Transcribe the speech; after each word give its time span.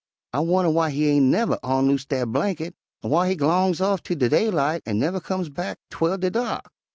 I 0.33 0.39
wunner 0.39 0.69
w'y 0.71 0.89
he 0.89 1.09
ain' 1.09 1.29
nuver 1.29 1.59
onloose 1.61 2.07
dat 2.07 2.29
blankit, 2.29 2.73
an' 3.03 3.11
w'y 3.11 3.29
he 3.29 3.35
g'longs 3.35 3.81
off 3.81 4.01
'fo' 4.03 4.15
de 4.15 4.29
daylight 4.29 4.81
an' 4.87 4.97
nuver 4.97 5.19
comes 5.19 5.49
back 5.49 5.77
'twel 5.91 6.17
de 6.17 6.31
dark.' 6.31 6.71